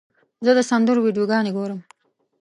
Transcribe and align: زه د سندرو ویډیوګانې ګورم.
زه 0.45 0.51
د 0.57 0.59
سندرو 0.69 0.99
ویډیوګانې 1.05 1.51
ګورم. 1.57 1.79